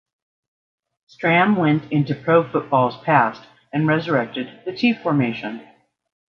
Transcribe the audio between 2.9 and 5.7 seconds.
past and resurrected the T formation.